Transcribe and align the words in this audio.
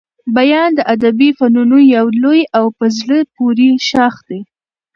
بیان 0.35 0.69
د 0.75 0.79
ادبي 0.93 1.29
فنونو 1.37 1.77
يو 1.95 2.05
لوی 2.23 2.41
او 2.57 2.65
په 2.77 2.85
زړه 2.99 3.17
پوري 3.35 3.69
ښاخ 3.87 4.15
دئ. 4.27 4.41